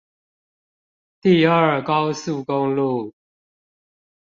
[1.21, 3.13] 第二高速公路